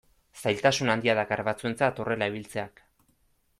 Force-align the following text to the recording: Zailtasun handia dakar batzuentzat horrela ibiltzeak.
Zailtasun 0.43 0.89
handia 0.93 1.15
dakar 1.19 1.45
batzuentzat 1.51 2.03
horrela 2.05 2.31
ibiltzeak. 2.35 2.85